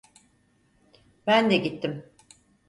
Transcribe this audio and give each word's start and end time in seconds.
Ben 1.27 1.49
de 1.51 1.57
gittim. 1.57 1.95